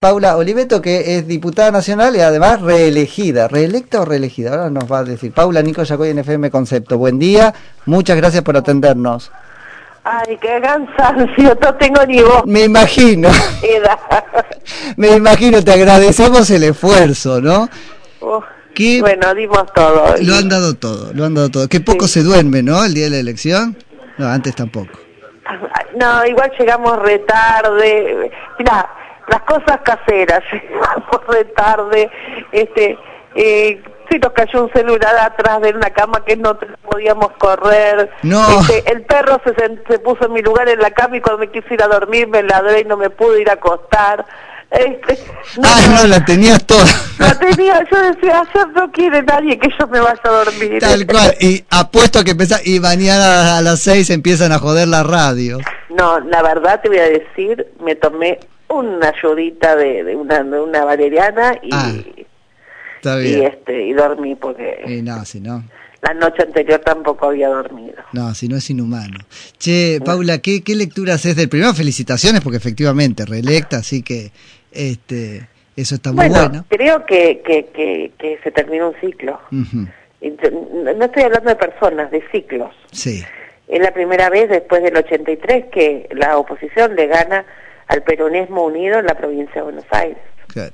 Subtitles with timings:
[0.00, 3.48] Paula Oliveto, que es diputada nacional y además reelegida.
[3.48, 4.50] ¿Reelecta o reelegida?
[4.50, 5.32] Ahora nos va a decir.
[5.32, 6.98] Paula Nico Yacoy en FM Concepto.
[6.98, 7.52] Buen día,
[7.84, 9.32] muchas gracias por atendernos.
[10.04, 12.46] Ay, qué cansancio, no tengo ni voz.
[12.46, 13.28] Me imagino.
[14.96, 17.68] Me imagino, te agradecemos el esfuerzo, ¿no?
[19.00, 20.14] bueno, dimos todo.
[20.22, 21.68] Lo han dado todo, lo han dado todo.
[21.68, 22.84] Qué poco se duerme, ¿no?
[22.84, 23.76] El día de la elección.
[24.16, 24.96] No, antes tampoco.
[25.96, 28.30] No, igual llegamos retarde.
[28.60, 28.88] Mira,
[29.28, 32.10] las cosas caseras, llegamos de tarde,
[32.52, 32.98] este,
[33.34, 33.82] eh,
[34.16, 36.58] nos cayó un celular atrás de una cama que no
[36.90, 38.10] podíamos correr.
[38.22, 38.42] No.
[38.60, 41.50] Este, el perro se, se, puso en mi lugar en la cama y cuando me
[41.50, 44.24] quise ir a dormir me ladré y no me pude ir a acostar.
[44.70, 45.18] Este,
[45.62, 46.84] ah, no, la tenías toda.
[47.18, 50.78] La tenía, yo decía, ayer no quiere nadie que yo me vaya a dormir.
[50.80, 54.86] Tal cual, y apuesto a que empezás, y mañana a las seis empiezan a joder
[54.88, 55.58] la radio.
[55.88, 60.60] No, la verdad te voy a decir, me tomé una ayudita de, de, una, de
[60.60, 61.92] una valeriana y, ah,
[63.24, 65.64] y este y dormí porque no, si no.
[66.02, 67.96] la noche anterior tampoco había dormido.
[68.12, 69.18] No, si no es inhumano.
[69.58, 71.72] Che, Paula, ¿qué, qué lectura haces del primero?
[71.72, 74.30] Felicitaciones porque efectivamente reelecta, así que
[74.78, 75.48] este
[75.78, 76.64] eso está muy bueno.
[76.68, 79.38] Creo que, que, que, que, se terminó un ciclo.
[79.50, 82.74] No estoy hablando de personas, de ciclos.
[82.90, 83.22] Sí.
[83.68, 87.44] Es la primera vez después del 83 que la oposición le gana
[87.86, 90.18] al peronismo unido en la provincia de Buenos Aires.
[90.48, 90.72] Claro.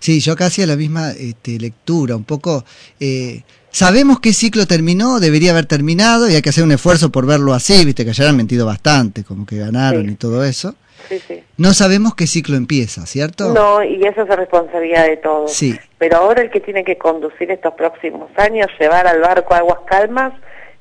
[0.00, 2.64] Sí, yo casi a la misma este, lectura, un poco...
[2.98, 7.26] Eh, sabemos que ciclo terminó, debería haber terminado y hay que hacer un esfuerzo por
[7.26, 10.74] verlo así, viste que ya han mentido bastante, como que ganaron y todo eso.
[11.08, 11.42] Sí, sí.
[11.56, 13.52] No sabemos qué ciclo empieza, ¿cierto?
[13.52, 15.52] No, y eso es responsabilidad de todos.
[15.52, 15.78] Sí.
[15.98, 20.32] Pero ahora el que tiene que conducir estos próximos años, llevar al barco aguas calmas,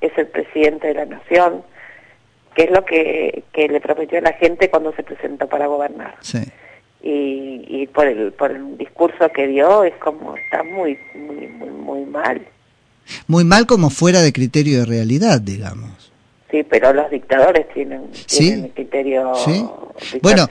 [0.02, 1.63] es el presidente de la nación
[2.55, 6.16] que es lo que, que le prometió a la gente cuando se presentó para gobernar.
[6.22, 6.41] Sí.
[7.03, 11.69] Y, y por el por el discurso que dio es como está muy muy muy
[11.69, 12.47] muy mal.
[13.27, 16.12] Muy mal como fuera de criterio de realidad, digamos.
[16.51, 19.33] Sí, pero los dictadores tienen, tienen criterio.
[19.35, 19.66] ¿Sí?
[20.22, 20.47] Bueno,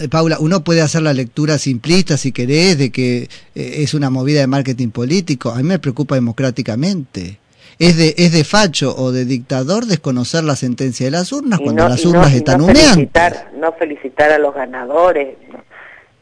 [0.00, 4.10] eh, Paula, uno puede hacer la lectura simplista si querés de que eh, es una
[4.10, 5.50] movida de marketing político.
[5.50, 7.38] A mí me preocupa democráticamente
[7.78, 11.88] es de, es de facho o de dictador desconocer la sentencia de las urnas cuando
[11.88, 15.36] las urnas están no Felicitar, no felicitar a los ganadores,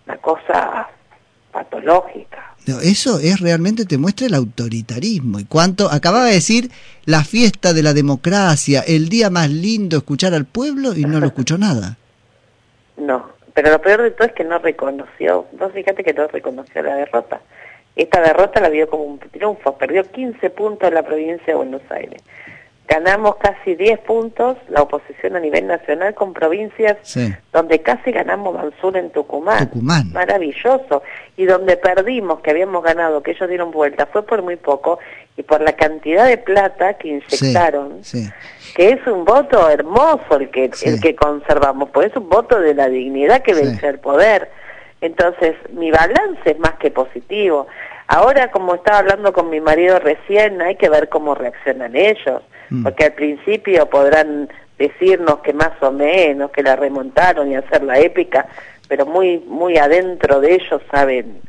[0.07, 0.89] una cosa
[1.53, 2.56] patológica.
[2.83, 6.71] Eso es realmente te muestra el autoritarismo y cuánto acababa de decir
[7.05, 11.27] la fiesta de la democracia, el día más lindo escuchar al pueblo y no lo
[11.27, 11.97] escuchó nada.
[12.97, 16.83] No, pero lo peor de todo es que no reconoció, vos fíjate que no reconoció
[16.83, 17.41] la derrota.
[17.95, 21.83] Esta derrota la vio como un triunfo, perdió 15 puntos en la provincia de Buenos
[21.91, 22.23] Aires.
[22.89, 26.97] Ganamos casi 10 puntos la oposición a nivel nacional con provincias
[27.53, 29.69] donde casi ganamos Mansur en Tucumán.
[29.71, 30.13] Tucumán.
[30.13, 31.03] Maravilloso.
[31.37, 35.01] Y donde perdimos, que habíamos ganado, que ellos dieron vuelta, fue por muy poco
[35.37, 38.03] y por la cantidad de plata que inyectaron.
[38.75, 42.75] Que es un voto hermoso el que, el que conservamos, pues es un voto de
[42.75, 44.49] la dignidad que vence el poder.
[45.01, 47.67] Entonces, mi balance es más que positivo.
[48.09, 52.85] Ahora, como estaba hablando con mi marido recién, hay que ver cómo reaccionan ellos, mm.
[52.85, 57.99] porque al principio podrán decirnos que más o menos, que la remontaron y hacer la
[57.99, 58.47] épica,
[58.89, 61.41] pero muy, muy adentro de ellos saben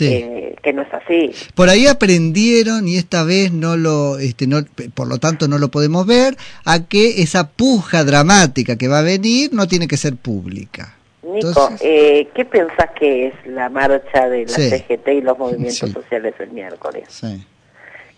[0.00, 1.32] eh, que no es así.
[1.54, 4.64] Por ahí aprendieron y esta vez no lo, este, no,
[4.94, 9.02] por lo tanto no lo podemos ver, a que esa puja dramática que va a
[9.02, 10.97] venir no tiene que ser pública.
[11.32, 16.34] Nico, eh, ¿qué pensás que es la marcha de la CGT y los movimientos sociales
[16.38, 17.20] el miércoles?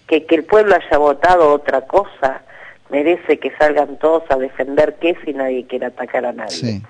[0.06, 2.43] Que, que el pueblo haya votado otra cosa
[2.91, 6.82] merece que salgan todos a defender qué si nadie quiere atacar a nadie.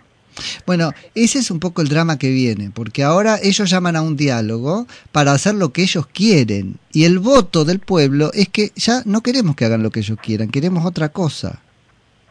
[0.64, 4.16] Bueno, ese es un poco el drama que viene, porque ahora ellos llaman a un
[4.16, 9.02] diálogo para hacer lo que ellos quieren, y el voto del pueblo es que ya
[9.04, 11.60] no queremos que hagan lo que ellos quieran, queremos otra cosa.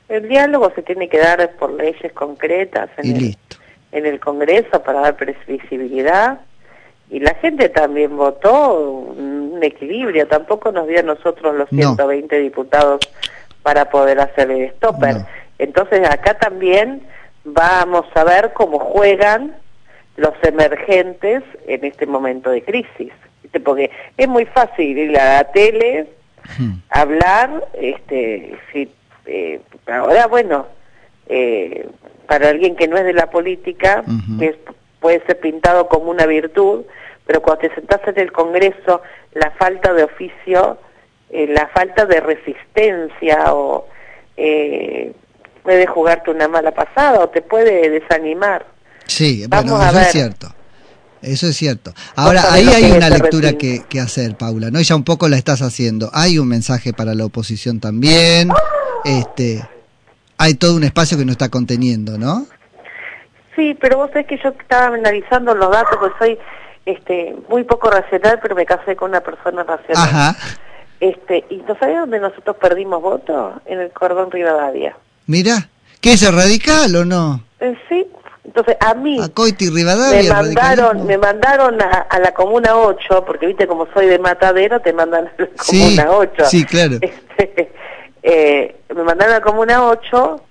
[0.07, 2.89] El diálogo se tiene que dar por leyes concretas.
[2.97, 3.58] En y listo
[3.91, 6.39] en el Congreso para dar previsibilidad
[7.09, 12.99] y la gente también votó un equilibrio, tampoco nos dio a nosotros los 120 diputados
[13.63, 15.25] para poder hacer el stopper.
[15.57, 17.01] Entonces acá también
[17.43, 19.55] vamos a ver cómo juegan
[20.17, 23.11] los emergentes en este momento de crisis.
[23.63, 26.07] Porque es muy fácil ir a la tele,
[26.59, 26.73] hmm.
[26.91, 28.91] hablar, este, si,
[29.25, 30.67] eh, ahora bueno,
[31.29, 31.87] eh,
[32.27, 34.03] para alguien que no es de la política,
[34.39, 34.59] que
[34.99, 36.83] puede ser pintado como una virtud,
[37.25, 39.01] pero cuando te sentás en el Congreso,
[39.33, 40.79] la falta de oficio,
[41.29, 43.87] eh, la falta de resistencia o
[44.35, 45.13] eh,
[45.63, 48.65] puede jugarte una mala pasada o te puede desanimar.
[49.05, 50.47] Sí, bueno, eso es cierto.
[51.21, 51.93] Eso es cierto.
[52.15, 54.79] Ahora, ahí hay una lectura que, que, hacer, Paula, ¿no?
[54.79, 56.09] Y ya un poco la estás haciendo.
[56.13, 58.49] Hay un mensaje para la oposición también.
[59.03, 59.61] Este,
[60.39, 62.47] hay todo un espacio que no está conteniendo, ¿no?
[63.57, 66.39] Sí, pero vos sabés que yo estaba analizando los datos, porque soy
[66.85, 70.07] este, muy poco racional, pero me casé con una persona racional.
[70.07, 70.35] Ajá.
[71.01, 73.55] Este, ¿Y no sabés dónde nosotros perdimos votos?
[73.65, 74.95] En el cordón Rivadavia.
[75.27, 75.69] Mira,
[75.99, 77.43] ¿qué es radical o no?
[77.59, 78.07] Eh, sí,
[78.45, 83.45] entonces a mí a Coiti Rivadavia, me mandaron, me mandaron a, la Comuna 8, porque
[83.45, 86.45] viste como soy de Matadero, te mandan a la Comuna 8.
[86.45, 86.97] Sí, claro.
[87.01, 87.71] Este,
[88.23, 90.41] eh, me mandaron a Comuna 8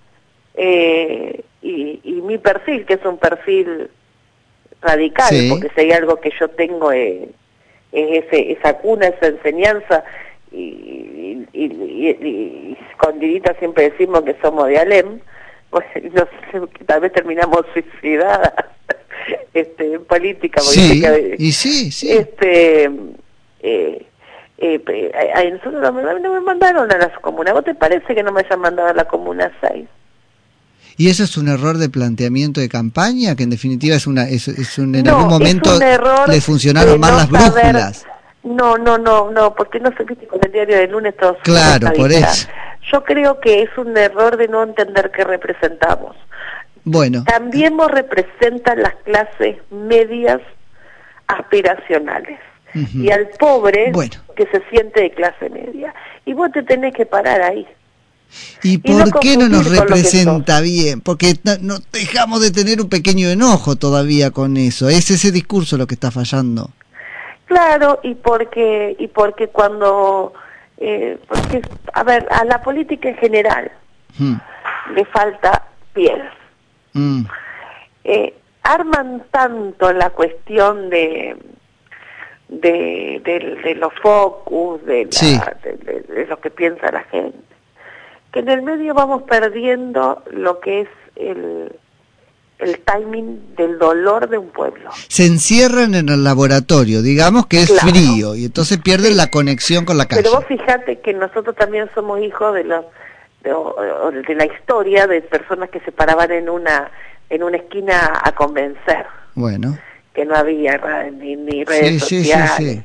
[0.54, 3.90] eh, y, y mi perfil, que es un perfil
[4.80, 7.28] radical, porque si hay algo que yo tengo es,
[7.92, 10.04] ese, esa cuna, esa enseñanza,
[10.52, 15.20] y, y, y, con Didita siempre decimos que somos de Alem,
[15.70, 18.52] pues no sé, tal vez terminamos suicidadas
[19.54, 20.60] este, en política.
[20.60, 21.02] Sí,
[21.38, 22.10] y sí, sí.
[22.12, 22.90] Este,
[23.60, 24.06] eh,
[24.58, 27.54] eh, a, nosotros no me, mandaron a las comunas.
[27.54, 29.86] ¿Vos te parece que no me hayan mandado a la comuna 6?
[30.96, 33.36] ¿Y eso es un error de planteamiento de campaña?
[33.36, 35.70] Que en definitiva es una es, un, en algún momento
[36.26, 38.06] le funcionaron mal las brújulas.
[38.42, 41.36] No, no, no, no, porque no se viste con el diario de lunes todos.
[41.42, 42.48] Claro, por eso.
[42.90, 46.16] Yo creo que es un error de no entender qué representamos.
[46.82, 47.22] Bueno.
[47.24, 50.40] También representan las clases medias
[51.26, 52.40] aspiracionales.
[52.74, 53.92] Y al pobre
[54.36, 55.94] que se siente de clase media.
[56.24, 57.66] Y vos te tenés que parar ahí.
[58.62, 61.00] ¿Y por qué no nos representa bien?
[61.00, 64.88] Porque no, dejamos de tener un pequeño enojo todavía con eso.
[64.88, 66.70] Es ese discurso lo que está fallando.
[67.46, 70.34] Claro, y porque y porque cuando
[70.76, 71.62] eh, porque
[71.94, 73.72] a ver a la política en general
[74.18, 74.34] hmm.
[74.94, 76.22] le falta piel.
[76.92, 77.22] Hmm.
[78.04, 81.36] Eh, arman tanto la cuestión de
[82.48, 87.48] de, de, los focus, de, de lo que piensa la gente
[88.32, 91.72] que en el medio vamos perdiendo lo que es el,
[92.58, 94.90] el timing del dolor de un pueblo.
[95.08, 99.96] Se encierran en el laboratorio, digamos que es frío, y entonces pierden la conexión con
[99.96, 100.22] la calle.
[100.22, 102.84] Pero vos fijate que nosotros también somos hijos de, los,
[103.42, 106.90] de, la historia de personas que se paraban en una,
[107.30, 109.06] en una esquina a convencer.
[109.34, 109.78] Bueno.
[110.18, 110.80] Que no había
[111.12, 112.80] ni, ni redes sociales.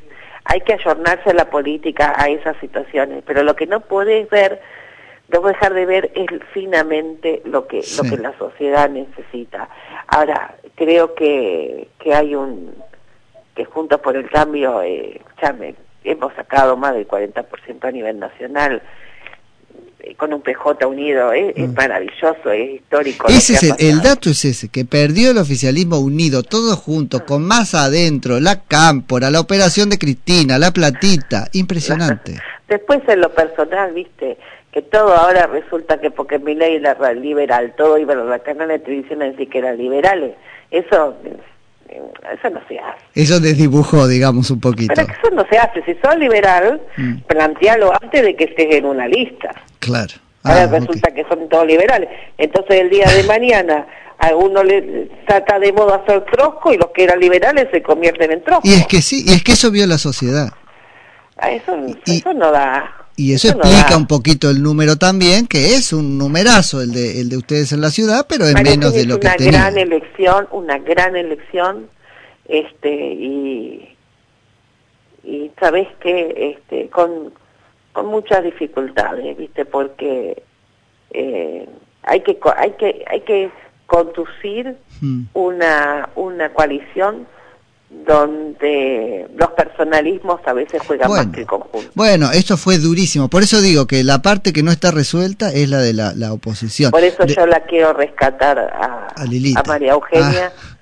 [0.46, 4.62] Hay que ayornarse a la política a esas situaciones, pero lo que no puedes ver
[5.30, 9.68] debo dejar de ver es finamente lo que lo que la sociedad necesita.
[10.06, 12.76] Ahora, creo que, que hay un
[13.56, 15.56] que Juntos por el Cambio eh, ya
[16.04, 18.84] hemos sacado más del 40% a nivel nacional
[20.18, 21.74] con un PJ unido, es mm.
[21.74, 23.28] maravilloso, es histórico.
[23.28, 27.74] Ese es el, dato es ese, que perdió el oficialismo unido, todos juntos, con más
[27.74, 32.40] adentro, la cámpora, la operación de Cristina, la platita, impresionante.
[32.68, 34.38] Después en lo personal, viste,
[34.72, 38.70] que todo ahora resulta que porque mi ley era liberal, todo iba a la canal
[38.70, 40.34] de televisión a decir que eran liberales,
[40.72, 41.16] eso
[42.34, 43.02] eso no se hace.
[43.16, 44.94] Eso desdibujó, digamos, un poquito.
[44.96, 45.84] Pero eso no se hace.
[45.84, 47.20] Si sos liberal, mm.
[47.28, 49.54] plantealo antes de que estés en una lista.
[49.80, 50.14] Claro.
[50.44, 52.10] ahora ah, resulta que son todos liberales.
[52.38, 53.88] Entonces el día de mañana
[54.20, 58.32] a uno le trata de moda hacer trosco y los que eran liberales se convierten
[58.32, 58.68] en trosco.
[58.68, 60.50] Y es que sí, y es que eso vio la sociedad.
[61.38, 65.94] Ah, eso, eso no da y eso, explica un poquito el número también, que es
[65.94, 69.20] un numerazo el de, el de ustedes en la ciudad, pero es menos de lo
[69.20, 71.90] que una gran elección, una gran elección,
[72.46, 73.96] este, y,
[75.24, 77.34] y sabes que este, con,
[77.92, 80.42] con muchas dificultades, viste, porque
[81.12, 81.68] eh,
[82.02, 83.52] hay que hay que hay que
[83.86, 85.26] conducir hmm.
[85.34, 87.28] una una coalición
[88.06, 91.90] donde los personalismos a veces juegan más que el conjunto.
[91.94, 93.30] Bueno, esto fue durísimo.
[93.30, 96.92] Por eso digo que la parte que no está resuelta es la de la, oposición.
[96.92, 100.52] Por eso yo la quiero rescatar a, a, María Eugenia.
[100.56, 100.78] Ah.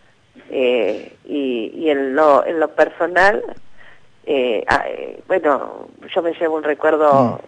[0.50, 3.42] Eh, y, y en, lo, en lo personal,
[4.26, 7.40] eh, ah, eh, bueno, yo me llevo un recuerdo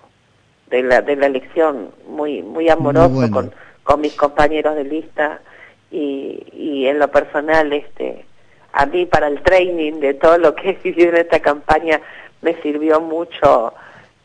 [0.68, 0.70] mm.
[0.70, 3.52] de, la, de la elección muy, muy amoroso con,
[3.84, 5.42] con mis compañeros de lista
[5.92, 8.26] y, y en lo personal, este
[8.74, 12.02] a mí para el training de todo lo que he vivido en esta campaña
[12.42, 13.74] me sirvió mucho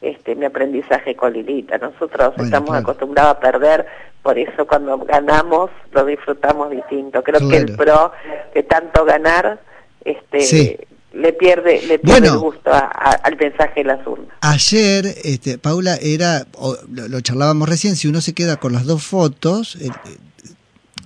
[0.00, 1.78] este mi aprendizaje con Lilita.
[1.78, 3.87] Nosotros estamos acostumbrados a perder,
[4.23, 7.23] por eso cuando ganamos lo disfrutamos distinto.
[7.23, 8.12] Creo que el pro
[8.55, 9.61] de tanto ganar
[10.05, 14.28] este le pierde le pierde el gusto al mensaje de las urnas.
[14.40, 16.47] Ayer, este, Paula, era,
[16.88, 19.78] lo, charlábamos recién, si uno se queda con las dos fotos,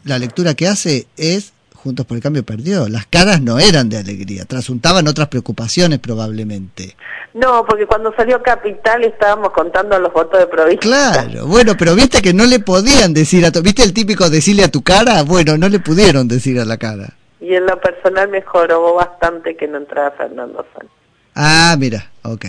[0.04, 2.88] la lectura que hace es Juntos por el Cambio perdió.
[2.88, 6.96] Las caras no eran de alegría, trasuntaban otras preocupaciones probablemente.
[7.34, 10.80] No, porque cuando salió Capital estábamos contando los votos de provincia.
[10.80, 14.62] Claro, bueno, pero viste que no le podían decir a tu, ¿viste el típico decirle
[14.62, 15.22] a tu cara?
[15.22, 17.14] Bueno, no le pudieron decir a la cara.
[17.40, 20.96] Y en lo personal mejoró bastante que no entrara Fernando Sánchez.
[21.34, 22.44] Ah, mira, ok,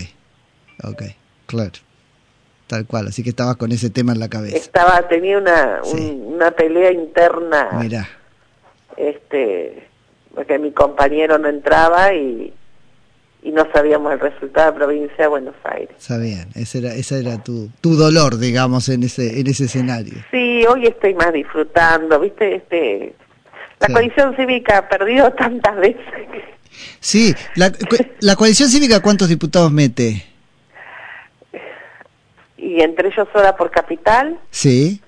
[0.83, 1.03] ok,
[1.47, 1.71] claro
[2.67, 4.57] tal cual, así que estabas con ese tema en la cabeza.
[4.57, 7.69] Estaba, tenía una, una pelea interna.
[7.79, 8.09] Mira.
[8.97, 9.87] Este,
[10.33, 12.53] porque mi compañero no entraba y,
[13.43, 15.95] y no sabíamos el resultado de provincia de Buenos Aires.
[15.97, 20.15] Sabían, ese era, ese era tu, tu dolor, digamos, en ese, en ese escenario.
[20.31, 23.15] Sí, hoy estoy más disfrutando, viste, este,
[23.79, 26.03] la coalición cívica ha perdido tantas veces.
[26.99, 27.71] Sí, la,
[28.19, 30.33] la coalición cívica, ¿cuántos diputados mete?
[32.63, 34.39] y entre ellos hora por capital.
[34.49, 35.01] Sí.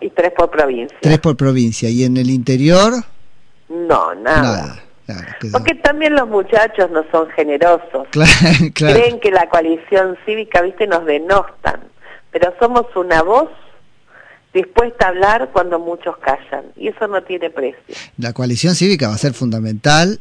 [0.00, 0.96] Y tres por provincia.
[1.00, 1.88] Tres por provincia.
[1.88, 2.92] ¿Y en el interior?
[3.68, 4.82] No, nada.
[5.52, 8.08] Porque también los muchachos no son generosos.
[8.74, 11.80] Creen que la coalición cívica, viste, nos denostan.
[12.32, 13.48] Pero somos una voz
[14.52, 16.64] dispuesta a hablar cuando muchos callan.
[16.76, 17.94] Y eso no tiene precio.
[18.18, 20.20] La coalición cívica va a ser fundamental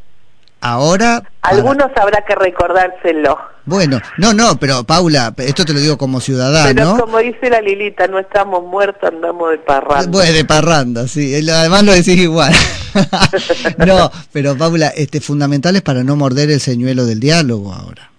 [0.65, 1.23] ahora...
[1.41, 3.37] Algunos habrá que recordárselo.
[3.65, 6.73] Bueno, no, no, pero Paula, esto te lo digo como ciudadano.
[6.73, 10.07] Pero como dice la Lilita, no estamos muertos, andamos de parranda.
[10.09, 12.53] Bueno, de parranda, sí, además lo decís igual.
[13.85, 18.09] no, pero Paula, este, fundamentales para no morder el señuelo del diálogo ahora.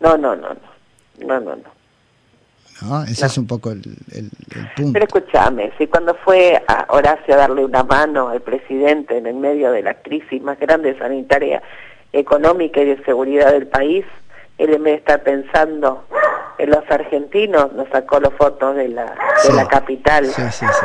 [0.00, 1.56] No, no, no, no, no, no.
[1.56, 1.71] no.
[2.82, 3.02] ¿No?
[3.04, 3.82] Ese es un poco el,
[4.76, 4.92] punto.
[4.92, 9.34] Pero escúchame, si cuando fue a Horacio a darle una mano al presidente en el
[9.34, 11.62] medio de la crisis más grande sanitaria,
[12.12, 14.04] económica y de seguridad del país,
[14.58, 16.21] él en vez de estar pensando en
[16.66, 19.14] los argentinos, nos sacó las fotos de la,
[19.46, 20.26] de la capital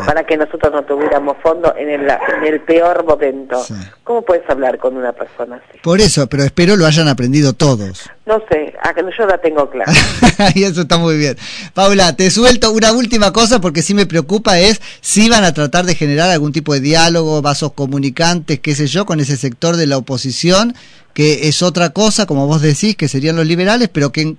[0.06, 3.64] para que nosotros no tuviéramos fondo en el, en el peor momento.
[4.04, 5.80] ¿Cómo puedes hablar con una persona así?
[5.84, 8.10] Por eso, pero espero lo hayan aprendido todos.
[8.26, 8.74] No sé,
[9.18, 9.92] yo la tengo clara.
[10.56, 11.38] y eso está muy bien.
[11.74, 15.86] Paula, te suelto una última cosa porque sí me preocupa es si van a tratar
[15.86, 19.88] de generar algún tipo de diálogo, vasos comunicantes, qué sé yo, con ese sector de
[19.88, 20.74] la oposición
[21.14, 24.38] que es otra cosa, como vos decís, que serían los liberales, pero que en,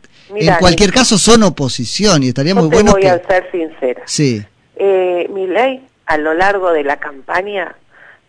[0.61, 2.93] cualquier caso son oposición y estaría muy bueno.
[2.93, 4.03] Voy a ser sincera.
[4.07, 4.45] Sí.
[4.77, 7.75] Eh, mi ley, a lo largo de la campaña,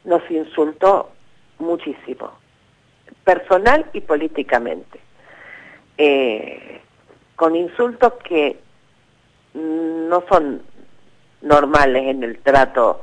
[0.03, 1.11] nos insultó
[1.59, 2.31] muchísimo,
[3.23, 4.99] personal y políticamente,
[5.97, 6.81] eh,
[7.35, 8.57] con insultos que
[9.53, 10.61] no son
[11.41, 13.01] normales en el trato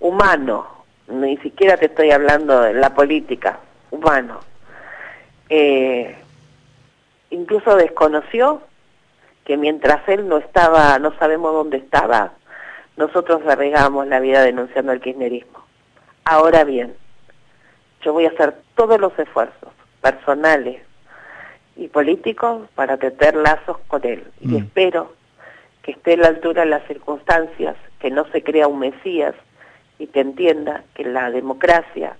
[0.00, 4.40] humano, ni siquiera te estoy hablando de la política, humano
[5.48, 6.14] eh,
[7.30, 8.62] incluso desconoció
[9.44, 12.32] que mientras él no estaba, no sabemos dónde estaba,
[12.96, 15.64] nosotros arregamos la vida denunciando el kirchnerismo.
[16.24, 16.94] Ahora bien,
[18.02, 20.82] yo voy a hacer todos los esfuerzos personales
[21.76, 24.24] y políticos para tener lazos con él.
[24.40, 24.56] Y mm.
[24.56, 25.12] espero
[25.82, 29.34] que esté a la altura de las circunstancias, que no se crea un Mesías
[29.98, 32.16] y que entienda que la democracia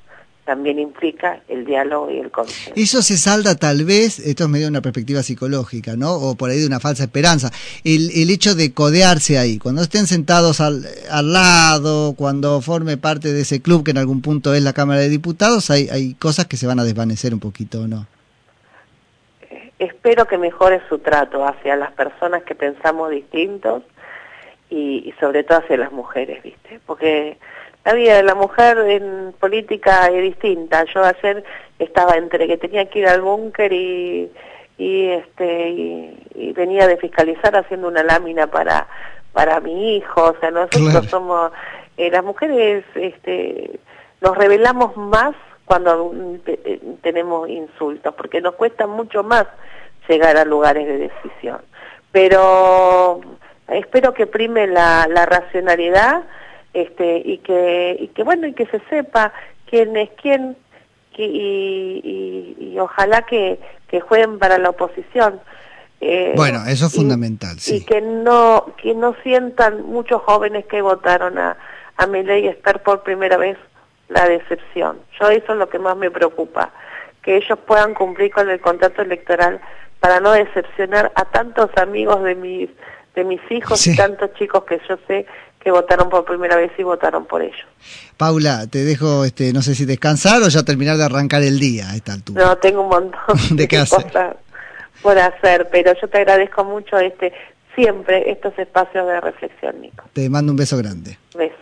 [0.49, 2.73] también implica el diálogo y el consenso.
[2.75, 6.14] Eso se salda tal vez, esto es medio una perspectiva psicológica, ¿no?
[6.14, 7.50] O por ahí de una falsa esperanza.
[7.85, 13.31] El, el hecho de codearse ahí, cuando estén sentados al, al, lado, cuando forme parte
[13.31, 16.47] de ese club que en algún punto es la Cámara de Diputados, hay, hay cosas
[16.47, 18.07] que se van a desvanecer un poquito, ¿no?
[19.50, 23.83] Eh, espero que mejore su trato hacia las personas que pensamos distintos
[24.71, 26.81] y, y sobre todo hacia las mujeres, ¿viste?
[26.87, 27.39] Porque
[27.85, 30.85] la vida de la mujer en política es distinta.
[30.85, 31.45] Yo ayer
[31.79, 34.31] estaba entre que tenía que ir al búnker y,
[34.77, 38.87] y este y, venía de fiscalizar haciendo una lámina para
[39.33, 41.53] para mi hijo, o sea, nosotros somos
[41.97, 43.79] eh, las mujeres este
[44.21, 45.35] nos revelamos más
[45.65, 46.13] cuando
[46.47, 49.47] eh, tenemos insultos, porque nos cuesta mucho más
[50.09, 51.61] llegar a lugares de decisión.
[52.11, 53.21] Pero
[53.79, 56.23] espero que prime la, la racionalidad
[56.75, 59.33] este, y que y que bueno y que se sepa
[59.67, 60.57] quién es quién
[61.21, 63.59] y, y, ojalá que,
[63.89, 65.41] que jueguen para la oposición.
[66.01, 67.79] Eh, bueno eso es fundamental sí.
[67.79, 71.57] y que no que no sientan muchos jóvenes que votaron a
[71.97, 73.59] a ley estar por primera vez
[74.09, 74.99] la decepción.
[75.19, 76.73] Yo eso es lo que más me preocupa
[77.23, 79.61] que ellos puedan cumplir con el contrato electoral
[80.01, 82.71] para no decepcionar a tantos amigos de mis
[83.19, 85.27] de mis hijos y tantos chicos que yo sé
[85.61, 87.67] que votaron por primera vez y votaron por ellos.
[88.17, 91.91] Paula, te dejo, este, no sé si descansar o ya terminar de arrancar el día
[91.91, 92.45] a esta altura.
[92.45, 93.21] No, tengo un montón
[93.57, 94.07] de, cosas
[95.03, 97.33] por hacer, pero yo te agradezco mucho este
[97.75, 100.05] siempre estos espacios de reflexión, Nico.
[100.13, 101.19] Te mando un beso grande.
[101.37, 101.55] Beso.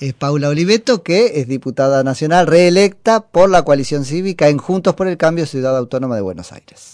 [0.00, 5.08] Es Paula Oliveto, que es diputada nacional reelecta por la coalición cívica en Juntos por
[5.08, 6.92] el Cambio Ciudad Autónoma de Buenos Aires.